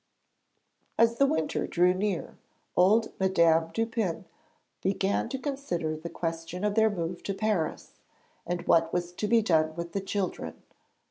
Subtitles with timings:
[0.97, 2.35] As the winter drew near,
[2.75, 4.25] old Madame Dupin
[4.81, 7.91] began to consider the question of their move to Paris,
[8.43, 10.59] and what was to be done with the children.